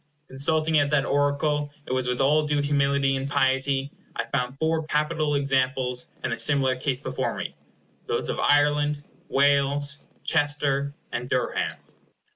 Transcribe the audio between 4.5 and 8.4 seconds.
four capital examples in a similar case before me; those of